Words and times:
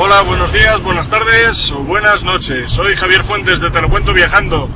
Hola, 0.00 0.22
buenos 0.22 0.52
días, 0.52 0.80
buenas 0.84 1.10
tardes 1.10 1.72
o 1.72 1.78
buenas 1.80 2.22
noches. 2.22 2.70
Soy 2.70 2.94
Javier 2.94 3.24
Fuentes 3.24 3.58
de 3.58 3.68
Te 3.68 3.82
lo 3.82 3.88
cuento 3.88 4.12
viajando. 4.12 4.70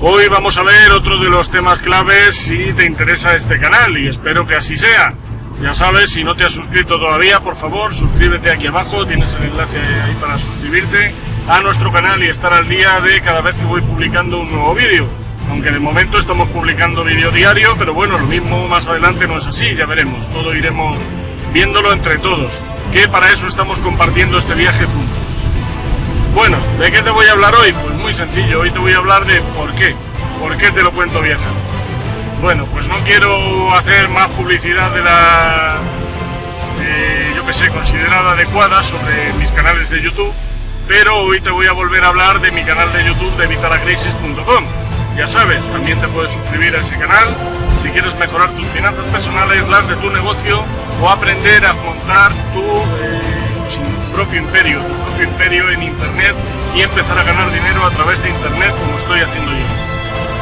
Hoy 0.00 0.26
vamos 0.26 0.58
a 0.58 0.64
ver 0.64 0.90
otro 0.90 1.16
de 1.18 1.30
los 1.30 1.48
temas 1.48 1.78
claves 1.78 2.34
si 2.34 2.72
te 2.72 2.84
interesa 2.84 3.36
este 3.36 3.60
canal 3.60 3.96
y 3.96 4.08
espero 4.08 4.48
que 4.48 4.56
así 4.56 4.76
sea. 4.76 5.14
Ya 5.62 5.74
sabes, 5.74 6.10
si 6.10 6.24
no 6.24 6.34
te 6.34 6.42
has 6.42 6.54
suscrito 6.54 6.98
todavía, 6.98 7.38
por 7.38 7.54
favor, 7.54 7.94
suscríbete 7.94 8.50
aquí 8.50 8.66
abajo, 8.66 9.06
tienes 9.06 9.34
el 9.34 9.44
enlace 9.44 9.78
ahí 9.78 10.16
para 10.20 10.40
suscribirte 10.40 11.14
a 11.48 11.60
nuestro 11.60 11.92
canal 11.92 12.20
y 12.24 12.26
estar 12.26 12.52
al 12.52 12.68
día 12.68 13.00
de 13.00 13.20
cada 13.20 13.42
vez 13.42 13.54
que 13.54 13.64
voy 13.66 13.80
publicando 13.80 14.40
un 14.40 14.50
nuevo 14.50 14.74
vídeo. 14.74 15.06
Aunque 15.50 15.70
de 15.70 15.78
momento 15.78 16.18
estamos 16.18 16.48
publicando 16.48 17.04
vídeo 17.04 17.30
diario, 17.30 17.76
pero 17.78 17.94
bueno, 17.94 18.18
lo 18.18 18.26
mismo 18.26 18.66
más 18.66 18.88
adelante 18.88 19.28
no 19.28 19.38
es 19.38 19.46
así, 19.46 19.72
ya 19.76 19.86
veremos, 19.86 20.28
todo 20.30 20.52
iremos 20.52 20.96
viéndolo 21.52 21.92
entre 21.92 22.18
todos, 22.18 22.60
que 22.94 23.08
para 23.08 23.28
eso 23.32 23.48
estamos 23.48 23.80
compartiendo 23.80 24.38
este 24.38 24.54
viaje 24.54 24.84
juntos. 24.84 25.18
Bueno, 26.32 26.58
¿de 26.78 26.92
qué 26.92 27.02
te 27.02 27.10
voy 27.10 27.26
a 27.26 27.32
hablar 27.32 27.52
hoy? 27.56 27.72
Pues 27.72 27.94
muy 27.96 28.14
sencillo, 28.14 28.60
hoy 28.60 28.70
te 28.70 28.78
voy 28.78 28.92
a 28.92 28.98
hablar 28.98 29.26
de 29.26 29.40
por 29.56 29.74
qué, 29.74 29.96
por 30.38 30.56
qué 30.56 30.70
te 30.70 30.80
lo 30.80 30.92
cuento 30.92 31.20
viajando. 31.20 31.58
Bueno, 32.40 32.66
pues 32.66 32.86
no 32.86 32.96
quiero 32.98 33.74
hacer 33.74 34.08
más 34.10 34.28
publicidad 34.28 34.92
de 34.92 35.02
la, 35.02 35.76
eh, 36.82 37.32
yo 37.34 37.44
que 37.44 37.52
sé, 37.52 37.68
considerada 37.70 38.32
adecuada 38.32 38.80
sobre 38.84 39.32
mis 39.40 39.50
canales 39.50 39.90
de 39.90 40.00
YouTube, 40.00 40.32
pero 40.86 41.18
hoy 41.18 41.40
te 41.40 41.50
voy 41.50 41.66
a 41.66 41.72
volver 41.72 42.04
a 42.04 42.08
hablar 42.08 42.40
de 42.40 42.52
mi 42.52 42.62
canal 42.62 42.92
de 42.92 43.04
YouTube 43.06 43.36
de 43.38 43.48
vitalacrisis.com 43.48 44.83
ya 45.16 45.28
sabes, 45.28 45.66
también 45.68 45.98
te 46.00 46.08
puedes 46.08 46.32
suscribir 46.32 46.74
a 46.74 46.80
ese 46.80 46.96
canal 46.98 47.28
si 47.80 47.88
quieres 47.90 48.14
mejorar 48.18 48.48
tus 48.50 48.66
finanzas 48.66 49.04
personales, 49.12 49.68
las 49.68 49.86
de 49.86 49.94
tu 49.96 50.10
negocio 50.10 50.64
o 51.02 51.08
aprender 51.08 51.64
a 51.66 51.72
montar 51.74 52.32
tu, 52.52 52.62
eh, 52.62 53.20
propio 54.12 54.40
imperio, 54.40 54.80
tu 54.80 54.94
propio 55.04 55.24
imperio 55.24 55.70
en 55.70 55.82
Internet 55.82 56.34
y 56.74 56.82
empezar 56.82 57.18
a 57.18 57.22
ganar 57.22 57.52
dinero 57.52 57.84
a 57.84 57.90
través 57.90 58.22
de 58.22 58.30
Internet 58.30 58.72
como 58.78 58.96
estoy 58.98 59.20
haciendo 59.20 59.50
yo. 59.50 59.66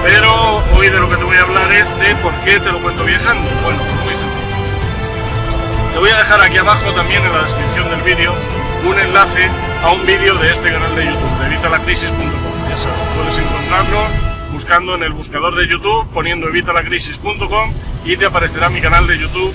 Pero 0.04 0.62
hoy 0.76 0.88
de 0.88 1.00
lo 1.00 1.08
que 1.08 1.16
te 1.16 1.24
voy 1.24 1.36
a 1.36 1.42
hablar 1.42 1.72
es 1.72 1.98
de 1.98 2.14
por 2.16 2.32
qué 2.44 2.60
te 2.60 2.70
lo 2.70 2.78
cuento 2.78 3.04
viajando. 3.04 3.48
Bueno, 3.64 3.78
muy 4.04 4.14
sencillo. 4.14 4.52
Te 5.92 5.98
voy 5.98 6.10
a 6.10 6.16
dejar 6.16 6.40
aquí 6.40 6.58
abajo 6.58 6.92
también 6.92 7.24
en 7.24 7.32
la 7.32 7.42
descripción 7.42 7.90
del 7.90 8.02
vídeo 8.02 8.32
un 8.86 8.98
enlace 8.98 9.48
a 9.84 9.90
un 9.90 10.04
vídeo 10.06 10.34
de 10.36 10.52
este 10.52 10.72
canal 10.72 10.94
de 10.96 11.06
YouTube, 11.06 11.38
de 11.40 11.46
evitalacrisis.com. 11.46 12.68
Ya 12.68 12.76
sabes, 12.76 12.98
puedes 13.16 13.36
encontrarlo 13.36 14.31
buscando 14.62 14.94
en 14.94 15.02
el 15.02 15.12
buscador 15.12 15.56
de 15.56 15.66
YouTube, 15.66 16.08
poniendo 16.14 16.46
evitalacrisis.com 16.46 17.72
y 18.04 18.16
te 18.16 18.26
aparecerá 18.26 18.70
mi 18.70 18.80
canal 18.80 19.08
de 19.08 19.18
YouTube 19.18 19.52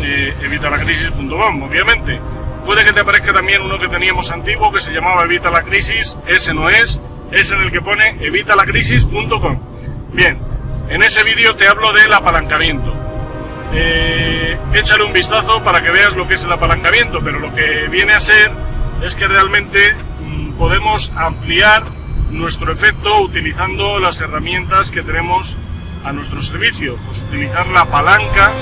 eh, 0.00 0.32
evitalacrisis.com, 0.40 1.62
obviamente. 1.64 2.20
Puede 2.64 2.84
que 2.84 2.92
te 2.92 3.00
aparezca 3.00 3.32
también 3.32 3.62
uno 3.62 3.76
que 3.76 3.88
teníamos 3.88 4.30
antiguo 4.30 4.70
que 4.70 4.80
se 4.80 4.92
llamaba 4.92 5.24
Evita 5.24 5.50
la 5.50 5.64
Crisis, 5.64 6.16
ese 6.28 6.54
no 6.54 6.68
es, 6.68 7.00
es 7.32 7.50
en 7.50 7.60
el 7.60 7.72
que 7.72 7.80
pone 7.80 8.18
evitalacrisis.com. 8.20 9.58
Bien, 10.12 10.38
en 10.90 11.02
ese 11.02 11.24
vídeo 11.24 11.56
te 11.56 11.66
hablo 11.66 11.92
del 11.92 12.12
apalancamiento. 12.12 12.94
Eh, 13.74 14.56
échale 14.74 15.02
un 15.02 15.12
vistazo 15.12 15.60
para 15.64 15.82
que 15.82 15.90
veas 15.90 16.14
lo 16.14 16.28
que 16.28 16.34
es 16.34 16.44
el 16.44 16.52
apalancamiento, 16.52 17.20
pero 17.20 17.40
lo 17.40 17.52
que 17.52 17.88
viene 17.90 18.12
a 18.12 18.20
ser 18.20 18.52
es 19.02 19.16
que 19.16 19.26
realmente 19.26 19.92
mm, 20.20 20.52
podemos 20.52 21.10
ampliar 21.16 21.82
nuestro 22.30 22.72
efecto 22.72 23.20
utilizando 23.20 23.98
las 23.98 24.20
herramientas 24.20 24.90
que 24.90 25.02
tenemos 25.02 25.56
a 26.04 26.12
nuestro 26.12 26.42
servicio, 26.42 26.96
pues 27.06 27.22
utilizar 27.22 27.66
la 27.68 27.84
palanca 27.86 28.52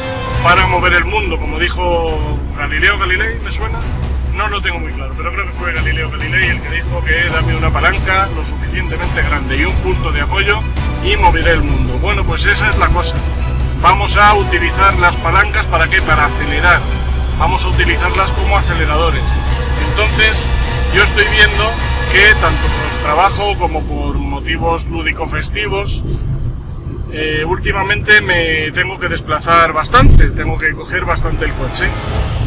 para 0.43 0.67
mover 0.67 0.95
el 0.95 1.05
mundo, 1.05 1.39
como 1.39 1.59
dijo 1.59 2.39
Galileo 2.57 2.99
Galilei, 2.99 3.39
¿me 3.41 3.53
suena? 3.53 3.79
No 4.35 4.49
lo 4.49 4.61
tengo 4.61 4.79
muy 4.79 4.93
claro, 4.93 5.15
pero 5.17 5.33
creo 5.33 5.47
que 5.47 5.53
fue 5.53 5.73
Galileo 5.73 6.11
Galilei 6.11 6.51
el 6.51 6.61
que 6.61 6.71
dijo 6.71 7.05
que 7.05 7.31
dame 7.31 7.57
una 7.57 7.71
palanca 7.71 8.29
lo 8.35 8.45
suficientemente 8.45 9.23
grande 9.23 9.57
y 9.57 9.65
un 9.65 9.75
punto 9.77 10.11
de 10.11 10.23
apoyo 10.23 10.61
y 11.05 11.17
moveré 11.17 11.53
el 11.53 11.63
mundo. 11.63 11.99
Bueno, 11.99 12.25
pues 12.25 12.45
esa 12.47 12.69
es 12.69 12.79
la 12.79 12.89
cosa. 12.89 13.15
Vamos 13.81 14.17
a 14.17 14.35
utilizar 14.35 14.95
las 14.99 15.15
palancas 15.17 15.67
para 15.67 15.89
qué? 15.89 16.01
Para 16.03 16.27
acelerar. 16.27 16.81
Vamos 17.39 17.65
a 17.65 17.69
utilizarlas 17.69 18.33
como 18.33 18.57
aceleradores. 18.57 19.23
Entonces, 19.91 20.47
yo 20.95 21.03
estoy 21.03 21.27
viendo 21.29 21.71
que 22.11 22.33
tanto 22.41 22.67
trabajo 23.05 23.53
como 23.59 23.83
por 23.83 24.15
motivos 24.15 24.87
lúdico-festivos, 24.87 26.03
eh, 27.13 27.45
últimamente 27.45 28.23
me 28.23 28.73
tengo 28.73 28.99
que 28.99 29.09
desplazar 29.09 29.75
bastante, 29.75 30.31
tengo 30.31 30.57
que 30.57 30.73
coger 30.73 31.05
bastante 31.05 31.45
el 31.45 31.53
coche. 31.53 31.87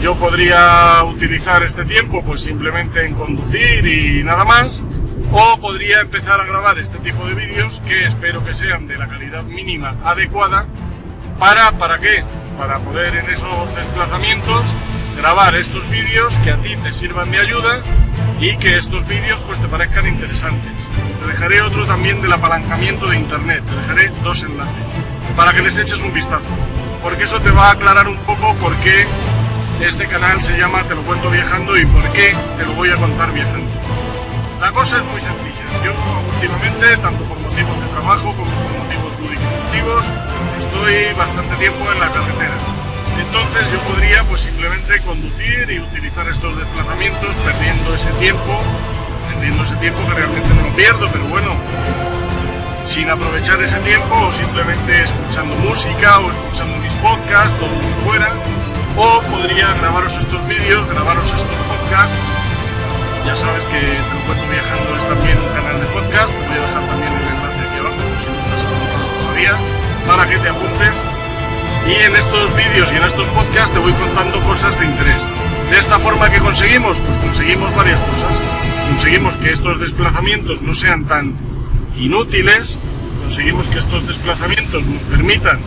Yo 0.01 0.16
podría 0.16 1.03
utilizar 1.03 1.62
este 1.62 1.85
tiempo 1.85 2.23
pues 2.23 2.41
simplemente 2.41 3.06
en 3.06 3.13
conducir 3.13 3.85
y 3.85 4.23
nada 4.23 4.45
más, 4.45 4.84
o 5.31 5.59
podría 5.62 6.01
empezar 6.01 6.41
a 6.41 6.45
grabar 6.45 6.79
este 6.79 6.97
tipo 6.97 7.24
de 7.28 7.35
vídeos 7.35 7.79
que 7.81 8.06
espero 8.06 8.44
que 8.44 8.56
sean 8.56 8.88
de 8.88 8.97
la 8.97 9.07
calidad 9.07 9.44
mínima 9.44 9.94
adecuada 10.03 10.66
para, 11.38 11.72
¿para 11.74 12.00
qué? 12.00 12.24
Para 12.57 12.79
poder 12.79 13.16
en 13.16 13.29
esos 13.29 13.75
desplazamientos 13.75 14.74
grabar 15.19 15.56
estos 15.56 15.88
vídeos 15.91 16.35
que 16.39 16.50
a 16.50 16.57
ti 16.57 16.75
te 16.78 16.91
sirvan 16.91 17.29
de 17.29 17.38
ayuda 17.41 17.84
y 18.40 18.56
que 18.58 18.78
estos 18.78 19.08
vídeos 19.08 19.42
pues 19.42 19.59
te 19.59 19.68
parezcan 19.68 20.08
interesantes. 20.08 20.72
Te 21.20 21.28
dejaré 21.28 21.62
otro 21.62 21.86
también 21.86 22.22
del 22.22 22.31
apalancamiento 22.31 23.08
de 23.08 23.18
internet, 23.18 23.64
te 23.66 23.75
dejaré 23.75 24.12
dos 24.24 24.44
enlaces 24.44 24.74
para 25.36 25.53
que 25.53 25.62
les 25.62 25.78
eches 25.78 26.02
un 26.02 26.14
vistazo, 26.14 26.50
porque 27.03 27.24
eso 27.24 27.40
te 27.40 27.52
va 27.52 27.70
a 27.70 27.72
aclarar 27.72 28.08
un 28.08 28.18
poco 28.18 28.53
por 28.56 28.75
qué 28.78 29.06
este 29.81 30.08
canal 30.08 30.42
se 30.42 30.58
llama 30.58 30.84
Te 30.84 30.96
lo 30.96 31.03
cuento 31.03 31.30
viajando 31.30 31.78
y 31.78 31.86
por 31.86 32.03
qué 32.12 32.36
te 32.58 32.66
lo 32.66 32.74
voy 32.74 32.90
a 32.90 32.96
contar 32.96 33.31
viajando. 33.34 33.70
La 34.59 34.72
cosa 34.72 34.98
es 34.98 35.04
muy 35.04 35.22
sencilla, 35.22 35.84
yo 35.84 35.94
últimamente, 36.34 36.98
tanto 36.98 37.24
por 37.25 37.40
motivos 37.40 37.80
de 37.80 37.88
trabajo 37.88 38.34
como 38.36 38.52
por 38.52 38.78
motivos 38.84 39.19
lúdicos 39.19 40.06
estoy 40.59 41.14
bastante 41.16 41.56
tiempo 41.58 41.92
en 41.92 42.00
la 42.00 42.08
carretera 42.08 42.76
yo 43.72 43.79
podría 43.81 44.23
pues 44.23 44.41
simplemente 44.41 45.00
conducir 45.01 45.69
y 45.69 45.79
utilizar 45.79 46.28
estos 46.29 46.57
desplazamientos 46.57 47.35
perdiendo 47.44 47.95
ese 47.95 48.11
tiempo, 48.13 48.61
perdiendo 49.29 49.63
ese 49.63 49.75
tiempo 49.75 50.00
que 50.07 50.13
realmente 50.13 50.50
no 50.53 50.61
lo 50.61 50.75
pierdo, 50.75 51.07
pero 51.11 51.25
bueno, 51.25 51.51
sin 52.85 53.09
aprovechar 53.09 53.61
ese 53.61 53.77
tiempo 53.79 54.16
o 54.16 54.31
simplemente 54.31 55.03
escuchando 55.03 55.56
música 55.57 56.19
o 56.19 56.31
escuchando 56.31 56.77
mis 56.77 56.94
podcasts 56.94 57.57
o 57.59 58.06
fuera, 58.06 58.31
o 58.95 59.22
podría 59.23 59.73
grabaros 59.81 60.16
estos 60.16 60.47
vídeos, 60.47 60.88
grabaros 60.88 61.25
estos 61.25 61.57
podcasts. 61.67 62.16
Ya 63.25 63.35
sabes 63.35 63.66
que 63.66 63.79
Te 63.79 64.17
cuento 64.25 64.47
viajando 64.50 64.95
es 64.95 65.03
también 65.09 65.38
un 65.38 65.51
canal 65.51 65.81
de 65.81 65.88
podcast, 65.88 66.31
voy 66.31 66.57
a 66.57 66.61
dejar 66.61 66.83
también 66.88 67.11
el 67.11 67.27
enlace 67.35 67.59
aquí 67.67 67.79
abajo 67.79 68.00
si 68.16 68.27
no 68.31 68.39
estás 68.39 68.63
apuntado 68.63 69.07
todavía, 69.19 69.53
para 70.07 70.27
que 70.27 70.38
te 70.38 70.50
apuntes 70.50 71.16
y 71.88 71.94
en 72.03 72.16
estos 72.16 72.53
vídeos 72.56 72.92
y 72.92 72.98
en 72.98 73.03
estos 73.03 73.28
podcasts 73.30 73.72
te 73.72 73.80
voy 73.80 73.94
contando 73.94 74.42
cosas 74.42 74.78
de 74.80 74.86
interés. 74.86 75.30
De 75.70 75.80
esta 75.80 75.98
forma, 76.00 76.30
que 76.30 76.40
conseguimos? 76.40 77.00
Pues 77.00 77.18
conseguimos 77.20 77.74
varias 77.75 78.00
cosas. 78.02 78.44
Conseguimos 78.90 79.36
que 79.38 79.52
estos 79.52 79.80
desplazamientos 79.80 80.62
no 80.62 80.74
sean 80.74 81.06
tan 81.06 81.36
inútiles, 81.98 82.78
conseguimos 83.24 83.68
que 83.68 83.80
estos 83.80 84.06
desplazamientos 84.06 84.86
nos 84.86 85.03
permitan 85.03 85.59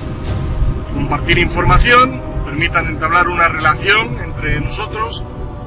compartir 0.95 1.39
información, 1.39 2.21
nos 2.35 2.41
permitan 2.45 2.87
entablar 2.87 3.29
una 3.29 3.49
relación 3.49 4.19
entre 4.23 4.61
nosotros 4.61 5.25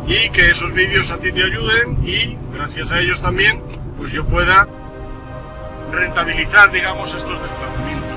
y 0.08 0.30
que 0.30 0.52
esos 0.52 0.74
vídeos 0.74 1.12
a 1.12 1.18
ti 1.18 1.32
te 1.32 1.44
ayuden 1.44 2.06
y 2.06 2.38
gracias 2.52 2.92
a 2.92 3.00
ellos 3.00 3.22
también 3.22 3.62
pues 3.98 4.12
yo 4.12 4.26
pueda 4.26 4.68
rentabilizar 5.92 6.72
digamos 6.72 7.14
estos 7.14 7.42
desplazamientos. 7.42 8.13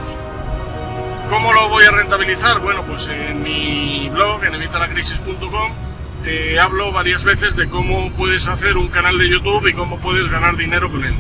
¿Cómo 1.29 1.53
lo 1.53 1.69
voy 1.69 1.85
a 1.85 1.91
rentabilizar? 1.91 2.61
Bueno, 2.61 2.85
pues 2.85 3.09
en 3.09 3.43
mi 3.43 4.09
blog, 4.11 4.45
en 4.45 4.55
evitalacrisis.com, 4.55 5.73
te 6.23 6.61
hablo 6.61 6.93
varias 6.93 7.25
veces 7.25 7.57
de 7.57 7.69
cómo 7.69 8.13
puedes 8.13 8.47
hacer 8.47 8.77
un 8.77 8.89
canal 8.89 9.19
de 9.19 9.29
YouTube 9.29 9.67
y 9.67 9.73
cómo 9.73 9.99
puedes 9.99 10.31
ganar 10.31 10.57
dinero 10.57 10.89
con 10.89 11.05
él. 11.05 11.15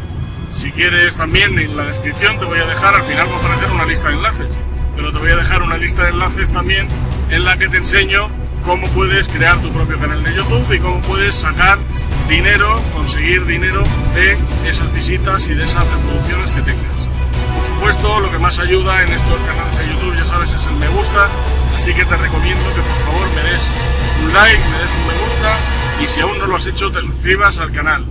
Si 0.52 0.70
quieres 0.70 1.16
también 1.16 1.58
en 1.58 1.76
la 1.76 1.84
descripción 1.84 2.38
te 2.38 2.44
voy 2.44 2.60
a 2.60 2.66
dejar, 2.66 2.94
al 2.94 3.02
final 3.02 3.26
voy 3.26 3.34
a 3.34 3.38
aparecer 3.38 3.70
una 3.72 3.84
lista 3.84 4.08
de 4.08 4.14
enlaces, 4.14 4.48
pero 4.94 5.12
te 5.12 5.18
voy 5.18 5.30
a 5.30 5.36
dejar 5.36 5.62
una 5.62 5.76
lista 5.76 6.04
de 6.04 6.10
enlaces 6.10 6.52
también 6.52 6.86
en 7.30 7.44
la 7.44 7.56
que 7.56 7.68
te 7.68 7.78
enseño 7.78 8.28
cómo 8.64 8.86
puedes 8.90 9.26
crear 9.26 9.58
tu 9.58 9.72
propio 9.72 9.98
canal 9.98 10.22
de 10.22 10.34
YouTube 10.34 10.72
y 10.72 10.78
cómo 10.78 11.00
puedes 11.00 11.34
sacar 11.34 11.78
dinero, 12.28 12.76
conseguir 12.94 13.44
dinero 13.44 13.82
de 14.14 14.38
esas 14.68 14.92
visitas 14.94 15.48
y 15.48 15.54
de 15.54 15.64
esas 15.64 15.84
reproducciones 15.90 16.50
que 16.52 16.62
tengas 16.62 17.15
supuesto, 17.76 18.20
lo 18.20 18.30
que 18.30 18.38
más 18.38 18.58
ayuda 18.58 19.02
en 19.02 19.12
estos 19.12 19.38
canales 19.42 19.78
de 19.78 19.86
YouTube, 19.92 20.16
ya 20.16 20.24
sabes, 20.24 20.52
es 20.54 20.66
el 20.66 20.74
me 20.76 20.88
gusta. 20.88 21.28
Así 21.74 21.92
que 21.92 22.04
te 22.04 22.16
recomiendo 22.16 22.64
que 22.74 22.80
por 22.80 23.12
favor 23.12 23.28
me 23.34 23.42
des 23.42 23.70
un 24.22 24.32
like, 24.32 24.62
me 24.70 24.78
des 24.78 24.90
un 24.94 25.06
me 25.06 25.14
gusta 25.14 25.58
y 26.02 26.08
si 26.08 26.20
aún 26.20 26.38
no 26.38 26.46
lo 26.46 26.56
has 26.56 26.66
hecho, 26.66 26.90
te 26.90 27.02
suscribas 27.02 27.60
al 27.60 27.72
canal. 27.72 28.06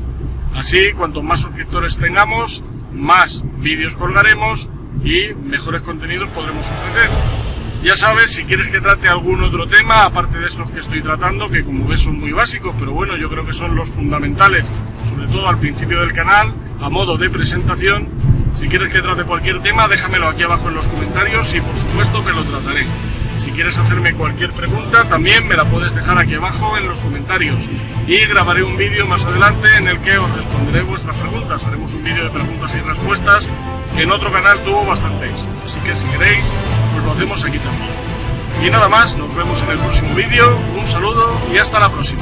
Así, 0.54 0.94
cuanto 0.94 1.24
más 1.24 1.42
suscriptores 1.42 1.98
tengamos, 1.98 2.64
más 2.94 3.44
vídeos 3.58 3.96
colgaremos 3.96 4.70
y 5.04 5.34
mejores 5.34 5.82
contenidos 5.82 6.30
podremos 6.30 6.66
ofrecer. 6.68 7.10
Ya 7.84 7.96
sabes, 7.96 8.32
si 8.32 8.46
quieres 8.46 8.68
que 8.68 8.82
trate 8.82 9.08
algún 9.08 9.44
otro 9.44 9.68
tema, 9.68 10.06
aparte 10.06 10.38
de 10.40 10.46
estos 10.46 10.70
que 10.70 10.80
estoy 10.80 11.02
tratando, 11.02 11.50
que 11.50 11.64
como 11.64 11.88
ves 11.88 12.02
son 12.02 12.20
muy 12.20 12.32
básicos, 12.32 12.76
pero 12.78 12.92
bueno, 12.92 13.18
yo 13.18 13.30
creo 13.30 13.46
que 13.46 13.54
son 13.54 13.76
los 13.76 13.90
fundamentales, 13.90 14.72
sobre 15.10 15.28
todo 15.28 15.50
al 15.50 15.58
principio 15.58 16.02
del 16.02 16.14
canal, 16.14 16.54
a 16.80 16.90
modo 16.90 17.18
de 17.18 17.30
presentación. 17.32 18.35
Si 18.56 18.70
quieres 18.70 18.92
que 18.92 19.02
trate 19.02 19.26
cualquier 19.26 19.62
tema, 19.62 19.88
déjamelo 19.90 20.30
aquí 20.30 20.44
abajo 20.44 20.70
en 20.70 20.76
los 20.76 20.88
comentarios 20.88 21.54
y 21.54 21.60
por 21.60 21.76
supuesto 21.76 22.24
que 22.24 22.32
lo 22.32 22.42
trataré. 22.46 22.86
Si 23.38 23.52
quieres 23.52 23.78
hacerme 23.78 24.14
cualquier 24.14 24.54
pregunta, 24.54 25.04
también 25.10 25.46
me 25.46 25.58
la 25.58 25.66
puedes 25.66 25.94
dejar 25.94 26.18
aquí 26.18 26.36
abajo 26.36 26.78
en 26.78 26.88
los 26.88 27.02
comentarios. 27.02 27.66
Y 28.08 28.18
grabaré 28.28 28.64
un 28.64 28.78
vídeo 28.78 29.06
más 29.08 29.26
adelante 29.26 29.68
en 29.78 29.90
el 29.90 30.00
que 30.00 30.18
os 30.18 30.32
responderé 30.38 30.84
vuestras 30.84 31.18
preguntas. 31.18 31.66
Haremos 31.66 31.94
un 31.94 32.04
vídeo 32.04 32.24
de 32.24 32.30
preguntas 32.30 32.72
y 32.74 32.80
respuestas 32.80 33.50
que 33.94 34.04
en 34.04 34.12
otro 34.12 34.32
canal 34.32 34.58
tuvo 34.62 34.86
bastante 34.86 35.26
éxito. 35.26 35.52
Así 35.66 35.82
que 35.82 35.94
si 35.94 36.06
queréis, 36.06 36.46
pues 36.94 37.04
lo 37.04 37.12
hacemos 37.12 37.44
aquí 37.44 37.60
también. 37.60 37.92
Y 38.66 38.70
nada 38.70 38.88
más, 38.88 39.18
nos 39.18 39.36
vemos 39.36 39.62
en 39.64 39.72
el 39.72 39.80
próximo 39.80 40.16
vídeo. 40.16 40.58
Un 40.80 40.88
saludo 40.88 41.42
y 41.54 41.58
hasta 41.58 41.78
la 41.78 41.90
próxima. 41.90 42.22